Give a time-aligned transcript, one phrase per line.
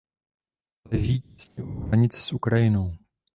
[0.91, 2.97] Leží těsně u hranic s Ukrajinou.